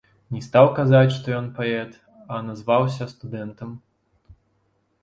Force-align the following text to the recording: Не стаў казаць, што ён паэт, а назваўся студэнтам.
Не 0.35 0.39
стаў 0.45 0.69
казаць, 0.79 1.13
што 1.17 1.27
ён 1.39 1.49
паэт, 1.59 1.91
а 2.33 2.41
назваўся 2.49 3.11
студэнтам. 3.13 3.79